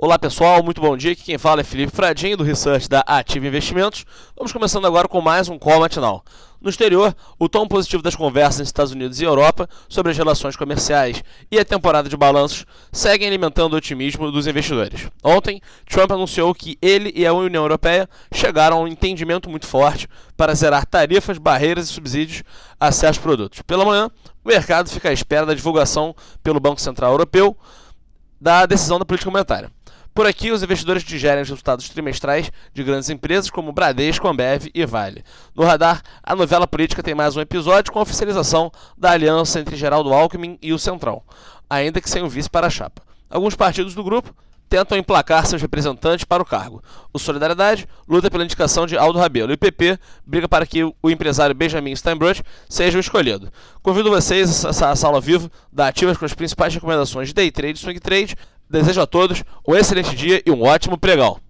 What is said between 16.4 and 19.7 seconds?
que ele e a União Europeia chegaram a um entendimento muito